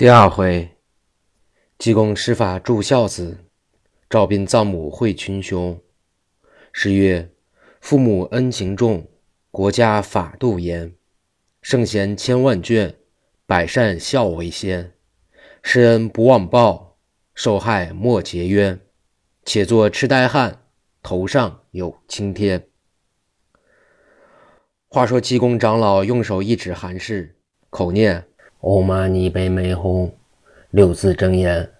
[0.00, 0.78] 第二回，
[1.76, 3.44] 济公施法助孝子，
[4.08, 5.78] 赵斌葬母会群雄。
[6.72, 7.30] 诗曰
[7.82, 9.06] ：“父母恩情重，
[9.50, 10.94] 国家法度严。
[11.60, 12.96] 圣贤千万卷，
[13.44, 14.94] 百善孝为先。
[15.62, 16.96] 施恩不忘报，
[17.34, 18.80] 受害莫结冤。
[19.44, 20.62] 且作痴呆汉，
[21.02, 22.68] 头上有青天。”
[24.88, 27.36] 话说济公长老用手一指韩氏，
[27.68, 28.29] 口念。
[28.60, 30.10] 欧玛尼贝美吽，
[30.70, 31.70] 六字真言。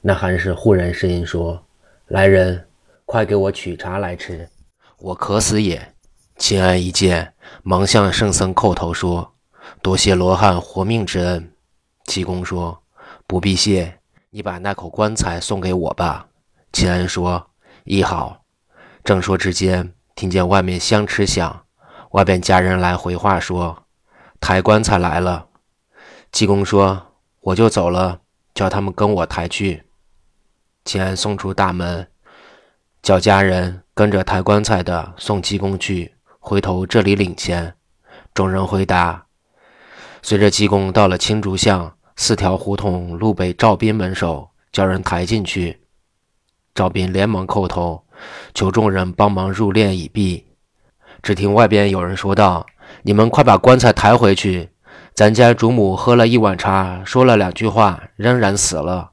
[0.00, 1.62] 那韩氏忽然声音说
[2.08, 2.66] ：“来人，
[3.04, 4.48] 快给我取茶来吃，
[4.96, 5.94] 我渴死也。”
[6.38, 9.34] 秦安一见，忙向圣僧叩头说
[9.82, 11.52] ：“多谢罗汉活命之恩。”
[12.04, 12.82] 济公说
[13.28, 13.98] ：“不必谢，
[14.30, 16.26] 你把那口棺材送给我吧。”
[16.72, 17.50] 秦安说
[17.84, 18.40] ：“亦好。”
[19.04, 21.64] 正说之间，听见外面香池响，
[22.12, 23.84] 外边家人来回话说
[24.40, 25.48] ：“抬棺材来了。”
[26.32, 28.20] 济公说：“我就走了，
[28.54, 29.82] 叫他们跟我抬去。”
[30.84, 32.06] 秦安送出大门，
[33.02, 37.74] 叫家人跟着抬棺材的送济公去，回头这里领钱。
[38.32, 39.26] 众人回答。
[40.22, 45.80] 随着济公到了青竹巷四条胡同路北赵斌门首，叫人抬进去。
[46.74, 48.04] 赵斌连忙叩头，
[48.54, 50.46] 求众人帮忙入殓已毕。
[51.22, 52.64] 只听外边有人说道
[53.02, 54.69] ：“你们快把棺材抬回去。”
[55.14, 59.10] 咱家主母喝了一碗茶，说了两句话，仍然死了。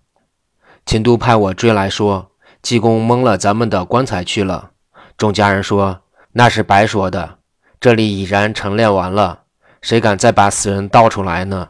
[0.86, 2.32] 秦都派我追来说，
[2.62, 4.72] 济公蒙了咱们的棺材去了。
[5.18, 7.40] 众家人说那是白说的，
[7.80, 9.42] 这里已然陈列完了，
[9.82, 11.70] 谁敢再把死人倒出来呢？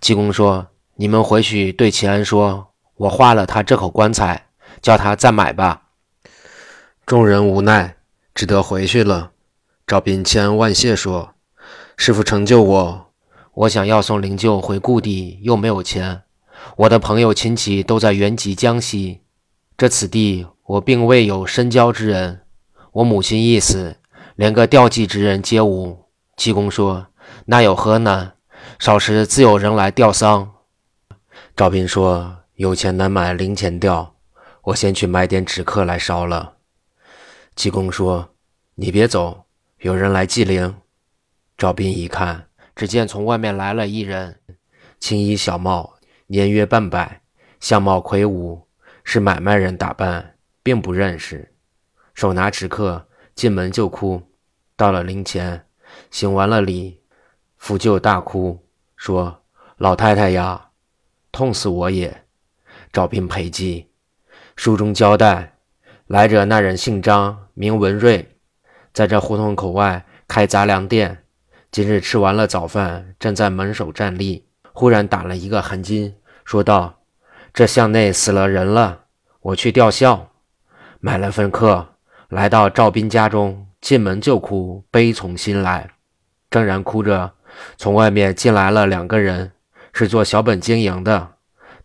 [0.00, 0.66] 济公说
[0.96, 4.48] ：“你们回去对齐安说，我花了他这口棺材，
[4.82, 5.82] 叫他再买吧。”
[7.06, 7.96] 众人无奈，
[8.34, 9.30] 只得回去了。
[9.86, 11.34] 赵斌千恩万谢说
[11.96, 13.05] ：“师傅成就我。”
[13.56, 16.24] 我想要送灵柩回故地，又没有钱。
[16.76, 19.22] 我的朋友亲戚都在原籍江西，
[19.78, 22.42] 这此地我并未有深交之人。
[22.92, 23.96] 我母亲一死，
[24.34, 26.04] 连个吊祭之人皆无。
[26.36, 27.06] 济公说
[27.46, 28.34] ：“那有何难？
[28.78, 30.52] 少时自有人来吊丧。”
[31.56, 34.16] 赵斌说：“有钱难买零钱吊，
[34.64, 36.56] 我先去买点纸客来烧了。”
[37.56, 38.28] 济公说
[38.76, 39.46] ：“你别走，
[39.78, 40.76] 有人来祭灵。”
[41.56, 42.45] 赵斌一看。
[42.76, 44.38] 只见从外面来了一人，
[45.00, 45.94] 青衣小帽，
[46.26, 47.22] 年约半百，
[47.58, 48.68] 相貌魁梧，
[49.02, 51.54] 是买卖人打扮，并不认识。
[52.12, 54.22] 手拿纸客，进门就哭。
[54.76, 55.66] 到了灵前，
[56.10, 57.00] 行完了礼，
[57.58, 58.62] 抚柩大哭，
[58.94, 59.42] 说
[59.78, 60.68] ：“老太太呀，
[61.32, 62.24] 痛死我也！”
[62.92, 63.90] 赵斌赔祭。
[64.54, 65.56] 书中交代，
[66.06, 68.36] 来者那人姓张，名文瑞，
[68.92, 71.22] 在这胡同口外开杂粮店。
[71.76, 76.10] 今日吃完了早饭，正在门首站立，忽然打了一个寒噤，
[76.42, 77.00] 说道
[77.52, 79.00] ：“这巷内死了人了，
[79.42, 80.30] 我去吊孝。”
[81.00, 81.86] 买了份客，
[82.30, 85.90] 来到赵斌家中，进门就哭，悲从心来。
[86.48, 87.34] 正然哭着，
[87.76, 89.52] 从外面进来了两个人，
[89.92, 91.32] 是做小本经营的。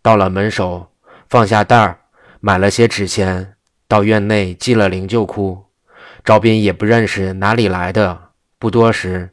[0.00, 0.90] 到了门首，
[1.28, 1.98] 放下袋儿，
[2.40, 5.66] 买了些纸钱，到院内祭了灵就哭。
[6.24, 9.28] 赵斌也不认识哪里来的，不多时。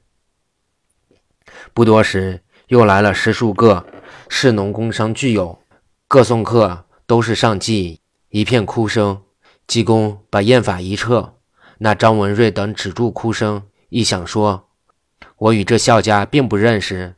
[1.79, 3.85] 不多时，又来了十数个
[4.27, 5.59] 士农工商巨友，
[6.09, 8.01] 各送客，都是上计，
[8.31, 9.21] 一片哭声。
[9.65, 11.35] 济公把验法一撤，
[11.77, 14.67] 那张文瑞等止住哭声，一想说
[15.39, 17.15] ：“我与这孝家并不认识，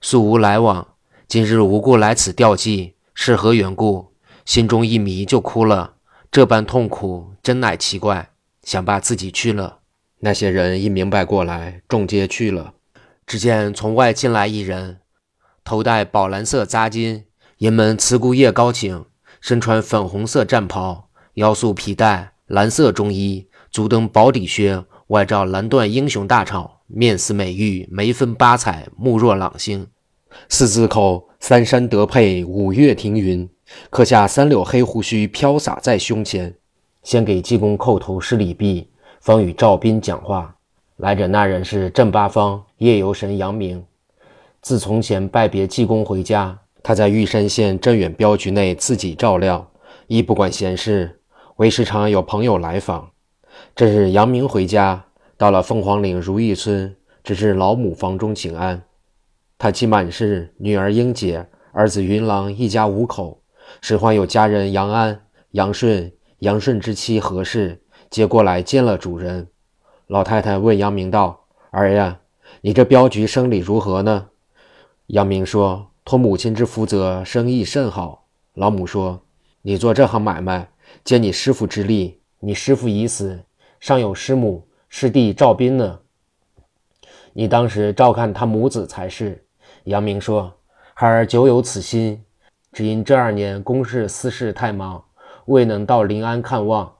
[0.00, 0.94] 素无来往，
[1.26, 4.14] 今日无故来此吊祭，是何缘故？”
[4.46, 5.96] 心中一迷，就哭了。
[6.32, 8.30] 这般痛苦，真乃奇怪。
[8.62, 9.80] 想罢自己去了。
[10.20, 12.72] 那些人一明白过来，众皆去了。
[13.28, 15.00] 只见从外进来一人，
[15.62, 17.24] 头戴宝蓝色扎巾，
[17.58, 19.04] 银门慈姑叶高请，
[19.42, 29.86] 身穿粉红色战袍，腰束皮带，蓝色中衣，足蹬宝底靴，外罩蓝缎英雄大氅，面似美玉，眉分八彩，目若朗星。
[30.48, 33.46] 四字口三山得配五岳停云，
[33.90, 36.54] 刻下三绺黑胡须飘洒在胸前。
[37.02, 38.88] 先给济公叩头施礼毕，
[39.20, 40.54] 方与赵斌讲话。
[40.96, 43.84] 来者那人是镇八方夜游神杨明，
[44.60, 49.68] 自从前拜别济公回家，他在玉山县镇远镖局内自己照料，
[50.06, 51.20] 亦不管闲事，
[51.56, 53.10] 唯时常有朋友来访。
[53.74, 56.94] 这日杨明回家，到了凤凰岭如意村，
[57.24, 58.80] 只是老母房中请安。
[59.58, 63.42] 他妻满氏、女儿英姐、儿子云郎一家五口，
[63.80, 65.20] 使唤有家人杨安、
[65.50, 69.48] 杨顺、杨顺之妻何氏，接过来见了主人。
[70.06, 71.40] 老太太问杨明道
[71.72, 72.20] ：“儿呀，
[72.60, 74.28] 你这镖局生理如何呢？”
[75.08, 78.26] 杨明说：“托母亲之福泽，生意甚好。
[78.54, 79.22] 老母说
[79.62, 80.70] ：“你做这行买卖，
[81.04, 82.20] 借你师傅之力。
[82.40, 83.44] 你师傅已死，
[83.80, 86.00] 尚有师母师弟赵斌呢。
[87.32, 89.44] 你当时照看他母子才是。”
[89.84, 90.52] 杨明说
[90.92, 92.22] ：“孩儿久有此心，
[92.72, 95.02] 只因这二年公事私事太忙，
[95.46, 96.92] 未能到临安看望。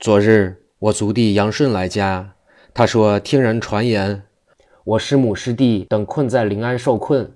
[0.00, 2.32] 昨日我族弟杨顺来家，
[2.74, 4.24] 他说听人传言，
[4.84, 7.32] 我师母师弟等困在临安受困。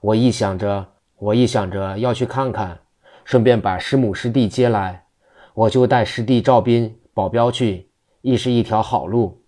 [0.00, 0.86] 我一想着，
[1.18, 2.78] 我一想着要去看看，
[3.22, 5.04] 顺便把师母师弟接来，
[5.52, 7.90] 我就带师弟赵斌保镖去，
[8.22, 9.42] 亦是一条好路。”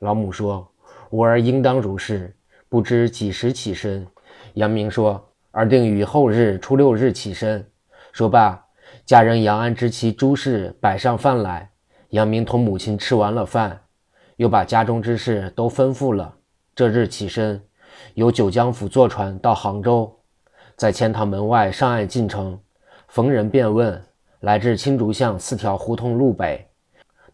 [0.00, 0.68] 老母说
[1.08, 2.36] ：“吾儿应当如是，
[2.68, 4.06] 不知几时起身。”
[4.54, 7.66] 杨明说：“儿定于后日初六日起身。”
[8.12, 8.62] 说罢，
[9.06, 11.70] 家人杨安之妻朱氏摆上饭来。
[12.10, 13.80] 杨明同母亲吃完了饭，
[14.36, 16.34] 又把家中之事都吩咐了。
[16.74, 17.62] 这日起身，
[18.14, 20.10] 由九江府坐船到杭州，
[20.74, 22.58] 在钱塘门外上岸进城，
[23.08, 24.02] 逢人便问
[24.40, 26.66] ：“来至青竹巷四条胡同路北。”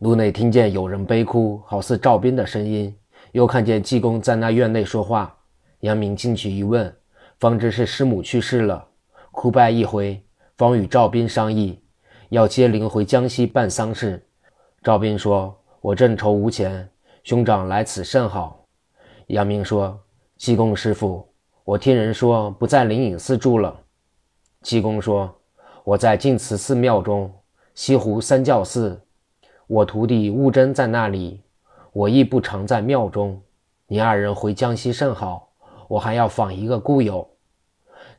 [0.00, 2.92] 路内听见有人悲哭，好似赵斌的声音。
[3.30, 5.32] 又看见济公在那院内说话。
[5.80, 6.92] 杨明进去一问。
[7.38, 8.84] 方知是师母去世了，
[9.30, 10.20] 哭拜一回，
[10.56, 11.80] 方与赵斌商议，
[12.30, 14.20] 要接灵回江西办丧事。
[14.82, 16.88] 赵斌说：“我正愁无钱，
[17.22, 18.56] 兄长来此甚好。”
[19.28, 19.98] 杨明说
[20.36, 21.26] ：“济公师傅，
[21.64, 23.78] 我听人说不在灵隐寺住了。”
[24.62, 25.34] 济公说
[25.84, 27.30] ：“我在净慈寺庙中，
[27.74, 29.00] 西湖三教寺，
[29.66, 31.42] 我徒弟悟真在那里，
[31.92, 33.40] 我亦不常在庙中。
[33.86, 35.46] 你二人回江西甚好。”
[35.88, 37.26] 我还要访一个故友。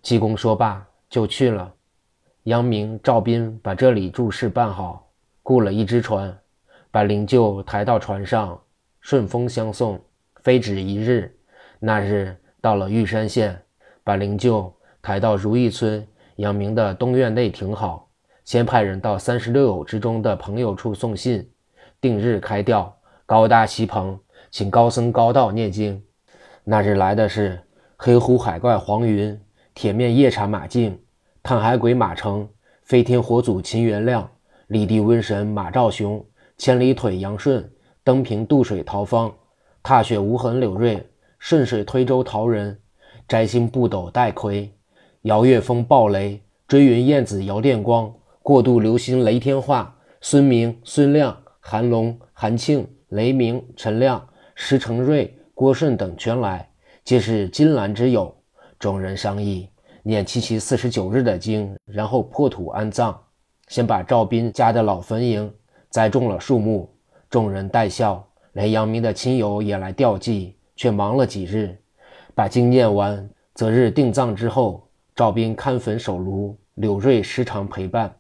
[0.02, 1.72] 济公说罢就去了。
[2.44, 5.08] 杨明、赵斌把这里住事办好，
[5.44, 6.36] 雇了一只船，
[6.90, 8.60] 把灵柩抬到船上，
[9.02, 10.02] 顺风相送。
[10.50, 11.32] 非止一日，
[11.78, 13.56] 那日到了玉山县，
[14.04, 16.04] 把灵柩抬到如意村
[16.38, 18.10] 杨明的东院内停好，
[18.44, 21.48] 先派人到三十六友之中的朋友处送信，
[22.02, 22.92] 定日开吊，
[23.28, 24.20] 高搭席棚，
[24.50, 26.04] 请高僧高道念经。
[26.64, 27.62] 那日来的是
[27.96, 29.40] 黑虎海怪黄云、
[29.76, 31.00] 铁面夜叉马静、
[31.44, 32.50] 探海鬼马成、
[32.82, 34.28] 飞天火祖秦元亮、
[34.66, 36.26] 立地瘟神马兆雄、
[36.58, 37.72] 千里腿杨顺、
[38.04, 39.32] 登平渡水陶方、
[39.82, 41.06] 踏雪无痕柳瑞、
[41.38, 42.78] 顺水推舟陶仁、
[43.28, 44.72] 摘星不斗戴盔、
[45.24, 55.36] 摇月风暴雷、追云燕子摇电光、过度流星雷天化、孙明孙亮、韩龙韩庆、雷鸣陈亮、石成瑞。
[55.54, 56.70] 郭顺等全来，
[57.04, 58.34] 皆是金兰之友。
[58.80, 59.68] 众人商议，
[60.04, 63.22] 念七七四十九日的经，然后破土安葬。
[63.68, 65.52] 先把赵斌家的老坟茔
[65.90, 66.90] 栽种了树木。
[67.30, 71.78] 众人带笑，连杨明的亲友也来吊祭，却忙了几日。
[72.34, 78.16] 把经念完，择日定葬之后，赵斌看坟守炉，柳瑞时常陪伴。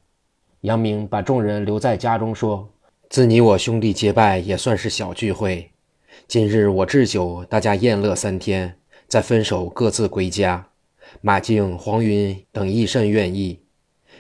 [0.62, 2.70] 杨明把众人留在家中，说
[3.10, 5.72] ：“自你我兄弟结拜，也算是小聚会。”
[6.28, 8.76] 今日我置酒，大家宴乐三天，
[9.08, 10.68] 再分手，各自归家。
[11.22, 13.62] 马静、黄云等亦甚愿意。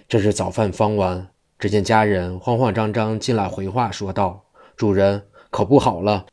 [0.07, 1.27] 这日早饭方完，
[1.59, 4.45] 只见家人慌慌张张进来回话说道
[4.77, 6.25] ：“主人可不好了，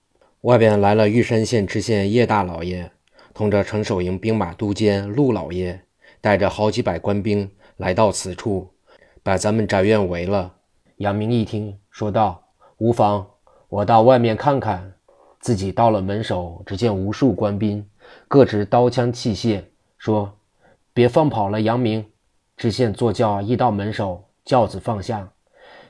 [0.42, 2.90] 外边来了玉山县知县叶大老爷，
[3.32, 5.80] 同着城守营兵马都监陆老爷，
[6.20, 8.70] 带着好几百官兵来到此处，
[9.22, 10.54] 把咱们宅院围了。”
[10.98, 12.42] 杨明一听，说道
[12.78, 13.26] ：“无妨，
[13.68, 14.92] 我到外面看看。”
[15.38, 17.86] 自己到了门首，只见无数官兵，
[18.26, 19.62] 各执刀枪器械，
[19.96, 20.32] 说
[20.92, 22.04] ：“别放跑了，杨明。”
[22.56, 25.30] 知县坐轿一到门首，轿子放下。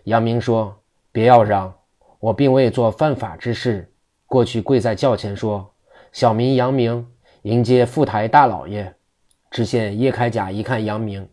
[0.05, 0.77] 杨明说
[1.11, 1.73] ：“别要嚷，
[2.21, 3.93] 我并未做犯法之事。”
[4.27, 5.73] 过去跪在轿前说
[6.13, 7.07] ：“小民杨明，
[7.43, 8.95] 迎接副台大老爷。”
[9.51, 11.29] 知县叶开甲一看杨明，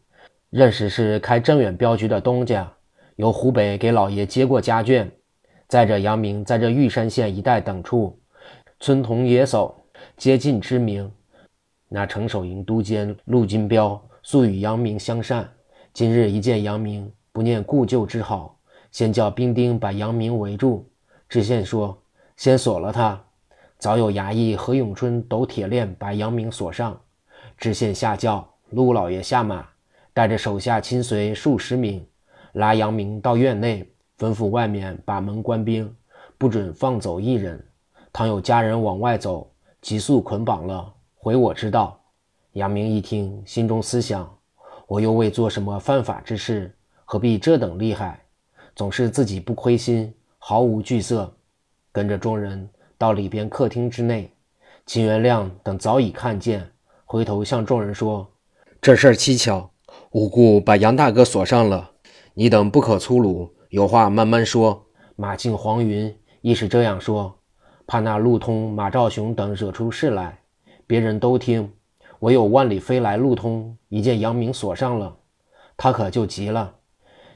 [0.49, 2.71] 认识是开镇远镖局的东家，
[3.15, 5.09] 由湖北给老爷接过家眷。
[5.67, 8.19] 载着杨明在这玉山县一带等处，
[8.79, 9.73] 村童野叟
[10.15, 11.11] 皆尽知名。
[11.89, 15.49] 那城守营都监陆金彪素与杨明相善，
[15.93, 18.52] 今日一见杨明，不念故旧之好，
[18.93, 20.89] 先叫兵丁把杨明围住。
[21.27, 22.01] 知县说
[22.37, 23.21] ：“先锁了他。”
[23.77, 26.97] 早有衙役何永春抖铁链把杨明锁上。
[27.57, 29.67] 知县下轿，陆老爷下马，
[30.13, 32.05] 带着手下亲随数十名，
[32.53, 33.85] 拉杨明到院内。
[34.17, 35.93] 吩咐外面把门关兵，
[36.37, 37.61] 不准放走一人。
[38.13, 41.99] 倘有家人往外走，急速捆绑了，回我知道。
[42.51, 44.31] 杨明一听，心中思想：
[44.85, 46.73] 我又未做什么犯法之事，
[47.03, 48.22] 何必这等厉害？
[48.75, 51.31] 总是自己不亏心，毫无惧色。
[51.91, 54.31] 跟着众人到里边客厅之内，
[54.85, 56.71] 秦元亮等早已看见，
[57.05, 58.27] 回头向众人说
[58.81, 59.69] ：“这事儿蹊跷，
[60.11, 61.91] 无故把杨大哥锁上了。
[62.33, 67.37] 你等不可粗鲁，有话慢慢说。”马庆、黄云亦是这样说，
[67.85, 70.39] 怕那陆通、马兆雄等惹出事来，
[70.87, 71.71] 别人都听，
[72.21, 75.15] 唯有万里飞来陆通一见杨明锁上了，
[75.77, 76.73] 他可就急了，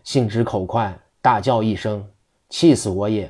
[0.03, 2.07] 性直口快，大叫一声
[2.47, 3.29] ：“气死我也！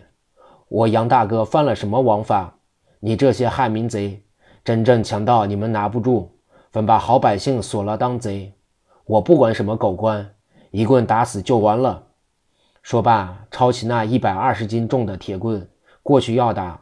[0.68, 2.60] 我杨大哥犯了什么王法？
[3.00, 4.24] 你这些害民贼，
[4.64, 6.30] 真正强盗你们拿不住，
[6.72, 8.54] 反把好百姓锁了当贼，
[9.06, 10.36] 我不管什么狗官，
[10.70, 12.04] 一棍打死就完了。”
[12.86, 15.68] 说罢，抄起那一百二十斤重的铁棍
[16.04, 16.80] 过去要打，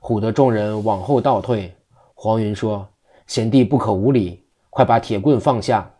[0.00, 1.76] 唬得众人往后倒退。
[2.14, 2.88] 黄云说
[3.28, 5.90] ：“贤弟不可无礼，快把铁棍放下。”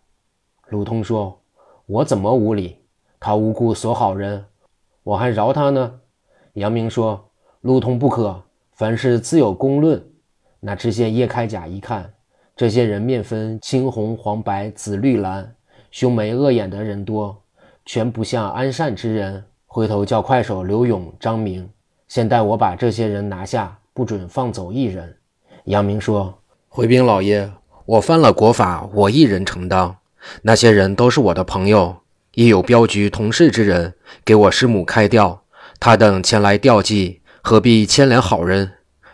[0.68, 1.38] 鲁通说
[1.84, 2.78] ：“我怎么无礼？
[3.26, 4.44] 他无故锁好人，
[5.02, 5.98] 我还饶他呢。”
[6.54, 7.28] 杨明说
[7.62, 8.40] ：“路通不可，
[8.74, 10.00] 凡事自有公论。”
[10.62, 12.08] 那知县叶开甲一看，
[12.54, 15.52] 这些人面分青红黄白紫绿蓝，
[15.90, 17.36] 凶眉恶眼的人多。
[17.84, 21.68] 全不像安善之人，回头叫快手刘勇、张明，
[22.06, 25.12] 先带我把这些人拿下，不准放走一人。
[25.64, 26.32] 杨明说
[26.70, 27.50] ：“回禀老爷，
[27.86, 29.96] 我犯了国法，我一人承当。
[30.42, 31.96] 那些人都是我的朋友，
[32.36, 35.42] 亦有镖局同事之人给我师母开吊，
[35.80, 38.72] 他等前来吊祭，何必牵连好人？”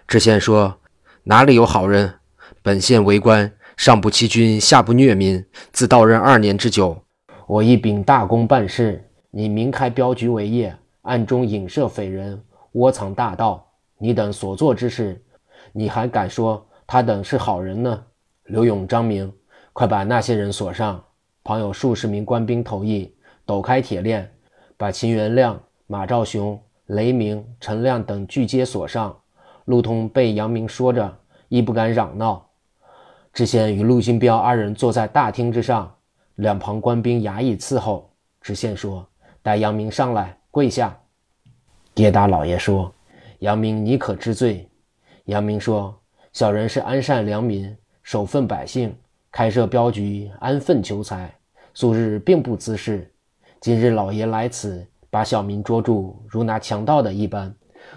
[0.09, 0.81] 知县说
[1.23, 2.15] ：“哪里有好人？
[2.63, 7.05] 本县为官，上不欺君，下不虐民，自到任二年之久。”
[7.47, 13.65] 我一秉大公办事，你明开镖局为业，暗中影射匪人，窝藏大盗。
[13.99, 15.23] 你等所做之事，
[15.73, 18.03] 你还敢说他等是好人呢？
[18.47, 19.33] 刘勇、张明，
[19.73, 21.05] 快把那些人锁上。
[21.45, 23.13] 旁有数十名官兵投役，
[23.45, 24.31] 抖开铁链，
[24.77, 29.17] 把秦元亮、马兆雄、雷鸣、陈亮等俱皆锁上。
[29.65, 31.19] 陆通被杨明说着，
[31.49, 32.45] 亦不敢嚷闹。
[33.33, 35.93] 知县与陆金彪二人坐在大厅之上。
[36.37, 39.07] 两旁官兵衙役伺候，知县说
[39.43, 40.97] ：“带杨明上来，跪下。”
[41.95, 42.93] 跌打老爷说
[43.41, 44.69] ：“杨明，你可知罪？”
[45.27, 45.95] 杨明说
[46.33, 48.97] ：“小人是安善良民，守分百姓，
[49.33, 51.35] 开设镖局，安分求财，
[51.73, 53.11] 素日并不滋事。
[53.63, 57.55] 今日老爷来此，把小民捉住，如拿强盗的一般，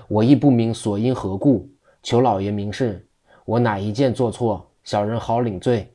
[0.08, 1.70] 我亦不明所因何故，
[2.02, 3.06] 求老爷明示，
[3.44, 5.92] 我哪一件做错，小人好领罪。”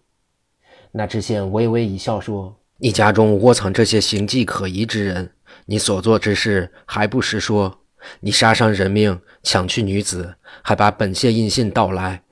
[0.92, 5.32] 那知县微微一笑，说：“你家中窝藏这些形迹可疑之人，
[5.64, 7.78] 你所做之事还不实说？
[8.20, 12.24] 你杀伤人命，抢去女子，还把本县印信盗来，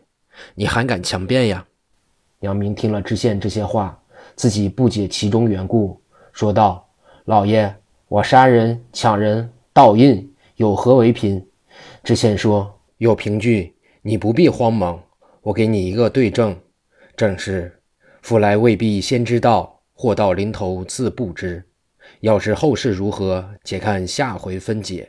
[0.56, 1.64] 你还敢强辩呀？”
[2.40, 4.00] 杨明听了知县这些话，
[4.36, 6.00] 自己不解其中缘故，
[6.32, 6.88] 说道
[7.26, 7.74] ：“老爷，
[8.06, 11.44] 我杀人、抢人、盗印，有何为凭？”
[12.04, 15.02] 知县说：“有凭据，你不必慌忙，
[15.42, 16.56] 我给你一个对证，
[17.16, 17.74] 正是。”
[18.22, 21.64] 夫来未必先知道，祸到临头自不知。
[22.20, 25.08] 要知后事如何，且看下回分解。